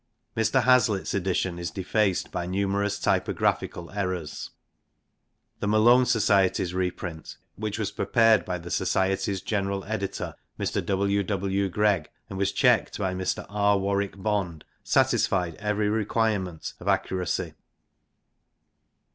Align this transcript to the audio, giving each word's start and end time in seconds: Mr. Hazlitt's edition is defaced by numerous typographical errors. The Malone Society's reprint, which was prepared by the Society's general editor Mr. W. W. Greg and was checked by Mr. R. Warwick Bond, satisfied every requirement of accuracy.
Mr. 0.35 0.63
Hazlitt's 0.63 1.13
edition 1.13 1.59
is 1.59 1.69
defaced 1.69 2.31
by 2.31 2.47
numerous 2.47 2.97
typographical 2.97 3.91
errors. 3.91 4.49
The 5.59 5.67
Malone 5.67 6.07
Society's 6.07 6.73
reprint, 6.73 7.37
which 7.55 7.77
was 7.77 7.91
prepared 7.91 8.43
by 8.43 8.57
the 8.57 8.71
Society's 8.71 9.41
general 9.41 9.83
editor 9.83 10.33
Mr. 10.59 10.83
W. 10.83 11.21
W. 11.21 11.69
Greg 11.69 12.09
and 12.31 12.39
was 12.39 12.51
checked 12.51 12.97
by 12.97 13.13
Mr. 13.13 13.45
R. 13.47 13.77
Warwick 13.77 14.19
Bond, 14.19 14.65
satisfied 14.83 15.53
every 15.57 15.87
requirement 15.87 16.73
of 16.79 16.87
accuracy. 16.87 17.53